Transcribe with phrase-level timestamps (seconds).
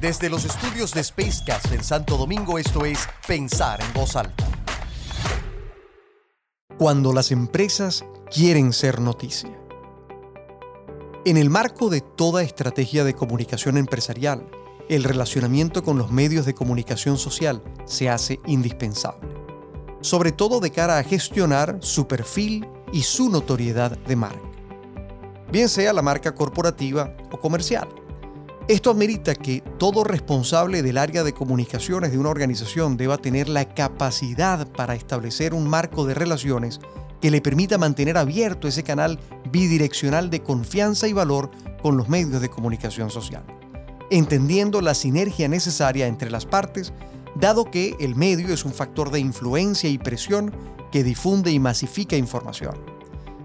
[0.00, 4.46] Desde los estudios de Spacecast en Santo Domingo, esto es Pensar en Voz Alta.
[6.78, 8.02] Cuando las empresas
[8.34, 9.54] quieren ser noticia.
[11.26, 14.46] En el marco de toda estrategia de comunicación empresarial,
[14.88, 19.28] el relacionamiento con los medios de comunicación social se hace indispensable,
[20.00, 24.48] sobre todo de cara a gestionar su perfil y su notoriedad de marca,
[25.52, 27.99] bien sea la marca corporativa o comercial.
[28.70, 33.64] Esto amerita que todo responsable del área de comunicaciones de una organización deba tener la
[33.64, 36.78] capacidad para establecer un marco de relaciones
[37.20, 39.18] que le permita mantener abierto ese canal
[39.50, 41.50] bidireccional de confianza y valor
[41.82, 43.42] con los medios de comunicación social,
[44.08, 46.92] entendiendo la sinergia necesaria entre las partes,
[47.34, 50.54] dado que el medio es un factor de influencia y presión
[50.92, 52.89] que difunde y masifica información.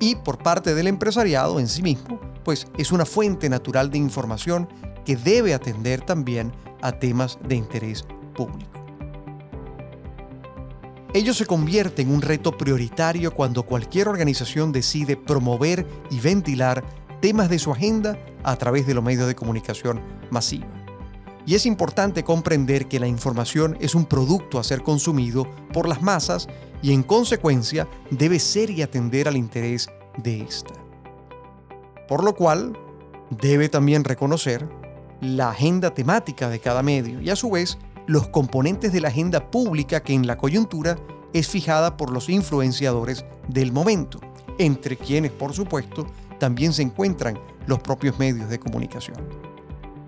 [0.00, 4.68] Y por parte del empresariado en sí mismo, pues es una fuente natural de información
[5.04, 6.52] que debe atender también
[6.82, 8.78] a temas de interés público.
[11.14, 16.84] Ello se convierte en un reto prioritario cuando cualquier organización decide promover y ventilar
[17.20, 20.66] temas de su agenda a través de los medios de comunicación masiva.
[21.46, 26.02] Y es importante comprender que la información es un producto a ser consumido por las
[26.02, 26.46] masas
[26.82, 30.74] y en consecuencia debe ser y atender al interés de esta.
[32.08, 32.76] Por lo cual,
[33.30, 34.68] debe también reconocer
[35.20, 39.50] la agenda temática de cada medio y a su vez los componentes de la agenda
[39.50, 40.96] pública que en la coyuntura
[41.32, 44.20] es fijada por los influenciadores del momento,
[44.58, 46.06] entre quienes por supuesto
[46.38, 49.16] también se encuentran los propios medios de comunicación.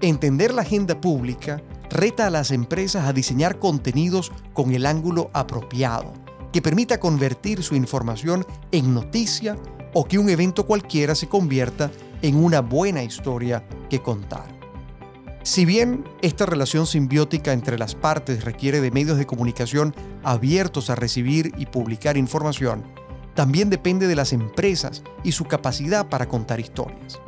[0.00, 6.14] Entender la agenda pública reta a las empresas a diseñar contenidos con el ángulo apropiado,
[6.52, 9.56] que permita convertir su información en noticia
[9.92, 11.90] o que un evento cualquiera se convierta
[12.22, 14.60] en una buena historia que contar.
[15.42, 20.94] Si bien esta relación simbiótica entre las partes requiere de medios de comunicación abiertos a
[20.94, 22.84] recibir y publicar información,
[23.34, 27.20] también depende de las empresas y su capacidad para contar historias.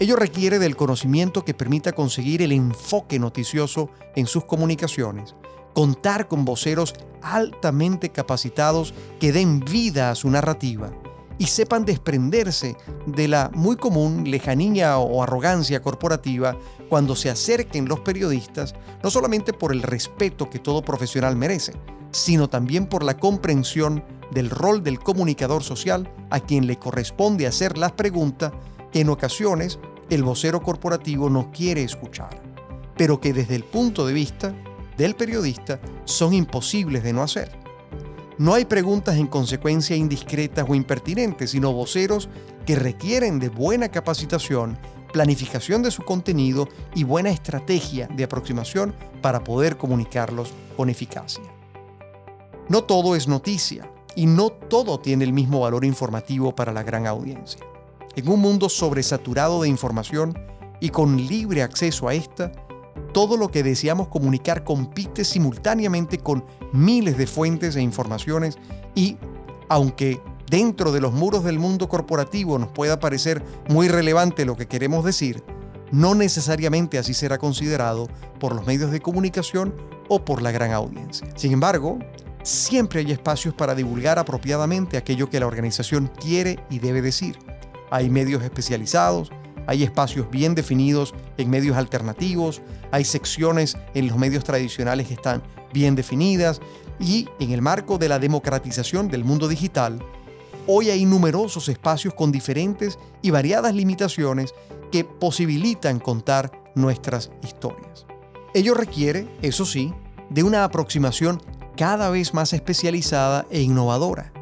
[0.00, 5.36] Ello requiere del conocimiento que permita conseguir el enfoque noticioso en sus comunicaciones,
[5.72, 10.90] contar con voceros altamente capacitados que den vida a su narrativa
[11.38, 16.56] y sepan desprenderse de la muy común lejanía o arrogancia corporativa
[16.88, 21.72] cuando se acerquen los periodistas, no solamente por el respeto que todo profesional merece,
[22.10, 27.78] sino también por la comprensión del rol del comunicador social a quien le corresponde hacer
[27.78, 28.52] las preguntas
[29.00, 29.78] en ocasiones
[30.10, 32.40] el vocero corporativo no quiere escuchar,
[32.96, 34.54] pero que desde el punto de vista
[34.96, 37.50] del periodista son imposibles de no hacer.
[38.38, 42.28] No hay preguntas en consecuencia indiscretas o impertinentes, sino voceros
[42.66, 44.78] que requieren de buena capacitación,
[45.12, 51.44] planificación de su contenido y buena estrategia de aproximación para poder comunicarlos con eficacia.
[52.68, 57.06] No todo es noticia y no todo tiene el mismo valor informativo para la gran
[57.06, 57.60] audiencia.
[58.16, 60.38] En un mundo sobresaturado de información
[60.80, 62.52] y con libre acceso a esta,
[63.12, 68.58] todo lo que deseamos comunicar compite simultáneamente con miles de fuentes e informaciones
[68.94, 69.16] y,
[69.68, 74.66] aunque dentro de los muros del mundo corporativo nos pueda parecer muy relevante lo que
[74.66, 75.42] queremos decir,
[75.90, 78.08] no necesariamente así será considerado
[78.40, 79.74] por los medios de comunicación
[80.08, 81.26] o por la gran audiencia.
[81.36, 81.98] Sin embargo,
[82.42, 87.38] siempre hay espacios para divulgar apropiadamente aquello que la organización quiere y debe decir.
[87.90, 89.30] Hay medios especializados,
[89.66, 95.42] hay espacios bien definidos en medios alternativos, hay secciones en los medios tradicionales que están
[95.72, 96.60] bien definidas
[97.00, 99.98] y en el marco de la democratización del mundo digital,
[100.66, 104.54] hoy hay numerosos espacios con diferentes y variadas limitaciones
[104.92, 108.06] que posibilitan contar nuestras historias.
[108.54, 109.92] Ello requiere, eso sí,
[110.30, 111.42] de una aproximación
[111.76, 114.33] cada vez más especializada e innovadora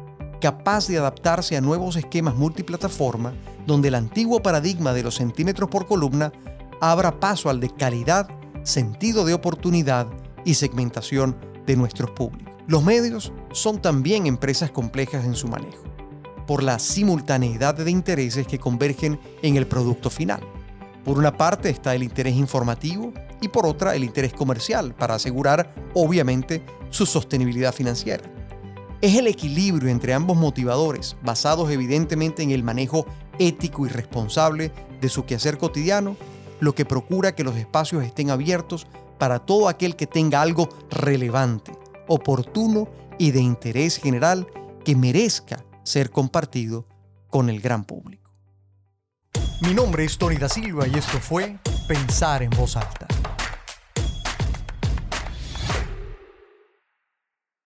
[0.43, 3.33] capaz de adaptarse a nuevos esquemas multiplataforma,
[3.65, 6.33] donde el antiguo paradigma de los centímetros por columna
[6.81, 8.27] abra paso al de calidad,
[8.63, 10.05] sentido de oportunidad
[10.43, 12.53] y segmentación de nuestros públicos.
[12.67, 15.85] Los medios son también empresas complejas en su manejo,
[16.45, 20.41] por la simultaneidad de intereses que convergen en el producto final.
[21.05, 25.73] Por una parte está el interés informativo y por otra el interés comercial para asegurar,
[25.93, 28.23] obviamente, su sostenibilidad financiera.
[29.03, 33.05] Es el equilibrio entre ambos motivadores, basados evidentemente en el manejo
[33.37, 34.71] ético y responsable
[35.01, 36.15] de su quehacer cotidiano,
[36.61, 38.87] lo que procura que los espacios estén abiertos
[39.19, 41.73] para todo aquel que tenga algo relevante,
[42.07, 42.87] oportuno
[43.19, 44.47] y de interés general
[44.85, 46.87] que merezca ser compartido
[47.27, 48.31] con el gran público.
[49.59, 51.57] Mi nombre es Tony da Silva y esto fue
[51.89, 53.05] Pensar en voz alta